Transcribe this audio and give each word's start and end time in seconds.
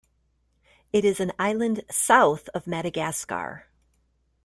It 0.91 1.05
is 1.05 1.19
an 1.19 1.31
island 1.37 1.85
south 1.91 2.49
of 2.55 2.65
Madagascar. 2.65 3.67